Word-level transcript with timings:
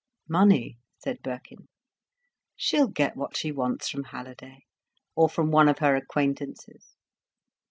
"Money?" 0.27 0.79
said 0.97 1.21
Birkin. 1.21 1.67
"She'll 2.55 2.87
get 2.87 3.15
what 3.15 3.37
she 3.37 3.51
wants 3.51 3.87
from 3.87 4.05
Halliday 4.05 4.63
or 5.15 5.29
from 5.29 5.51
one 5.51 5.69
of 5.69 5.77
her 5.77 5.95
acquaintances." 5.95 6.95